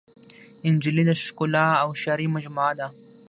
[0.73, 2.87] نجلۍ د ښکلا او هوښیارۍ مجموعه ده.